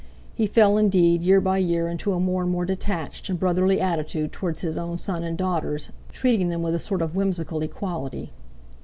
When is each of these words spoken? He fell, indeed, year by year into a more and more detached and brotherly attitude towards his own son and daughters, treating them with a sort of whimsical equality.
He 0.33 0.47
fell, 0.47 0.79
indeed, 0.79 1.21
year 1.21 1.39
by 1.39 1.59
year 1.59 1.87
into 1.87 2.11
a 2.13 2.19
more 2.19 2.41
and 2.41 2.49
more 2.51 2.65
detached 2.65 3.29
and 3.29 3.39
brotherly 3.39 3.79
attitude 3.79 4.31
towards 4.31 4.61
his 4.61 4.75
own 4.75 4.97
son 4.97 5.21
and 5.21 5.37
daughters, 5.37 5.91
treating 6.11 6.49
them 6.49 6.63
with 6.63 6.73
a 6.73 6.79
sort 6.79 7.03
of 7.03 7.15
whimsical 7.15 7.61
equality. 7.61 8.31